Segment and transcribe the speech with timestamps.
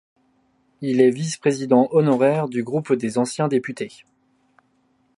[0.81, 4.03] Il est vice-président honoraire du groupe des anciens députés.